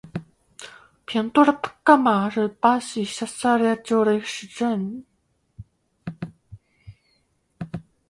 [1.05, 1.51] 平多雷
[1.85, 5.05] 塔马是巴西塞阿拉州的一个市镇。